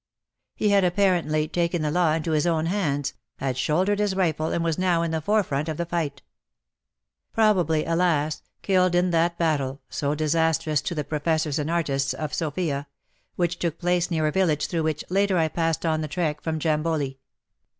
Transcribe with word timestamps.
He 0.55 0.69
had 0.69 0.83
apparently 0.83 1.47
taken 1.47 1.83
the 1.83 1.91
law 1.91 2.13
into 2.13 2.31
his 2.31 2.47
own 2.47 2.65
hands, 2.65 3.13
had 3.37 3.55
shouldered 3.55 3.99
his 3.99 4.15
rifle 4.15 4.47
and 4.47 4.63
was 4.63 4.79
now 4.79 5.03
in 5.03 5.11
the 5.11 5.21
forefront 5.21 5.69
of 5.69 5.77
the 5.77 5.85
fight. 5.85 6.23
Probably, 7.33 7.85
alas! 7.85 8.41
killed 8.63 8.95
in 8.95 9.11
that 9.11 9.37
battle— 9.37 9.79
so 9.89 10.15
disastrous 10.15 10.81
to 10.81 10.95
the 10.95 11.03
professors 11.03 11.59
and 11.59 11.69
artists 11.69 12.15
of 12.15 12.33
Sofia— 12.33 12.87
which 13.35 13.59
took 13.59 13.77
place 13.77 14.09
near 14.09 14.25
a 14.25 14.31
village 14.31 14.65
through 14.65 14.81
which, 14.81 15.03
later, 15.11 15.37
I 15.37 15.49
passed 15.49 15.85
on 15.85 16.01
the 16.01 16.07
trek 16.07 16.41
from 16.41 16.57
Jamboli. 16.59 17.19